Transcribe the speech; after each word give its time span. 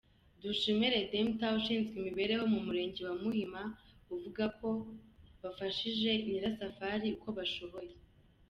Dushime 0.41 0.85
Redempta 0.95 1.45
ushinzwe 1.59 1.93
imibereho 1.97 2.43
mu 2.53 2.59
murenge 2.65 2.99
wa 3.07 3.13
Muhima 3.21 3.61
uvuga 4.13 4.43
ko 4.57 4.69
bafashije 5.41 6.09
Nyirasafari 6.25 7.07
uko 7.17 7.29
bashoboye. 7.37 7.93